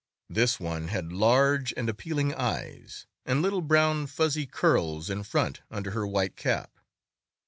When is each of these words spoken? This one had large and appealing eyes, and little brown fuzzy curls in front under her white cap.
This 0.31 0.59
one 0.59 0.87
had 0.87 1.13
large 1.13 1.75
and 1.77 1.87
appealing 1.87 2.33
eyes, 2.33 3.05
and 3.23 3.39
little 3.43 3.61
brown 3.61 4.07
fuzzy 4.07 4.47
curls 4.47 5.11
in 5.11 5.21
front 5.21 5.61
under 5.69 5.91
her 5.91 6.07
white 6.07 6.35
cap. 6.35 6.75